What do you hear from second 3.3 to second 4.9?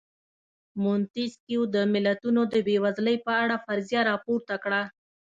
اړه فرضیه راپورته کړه.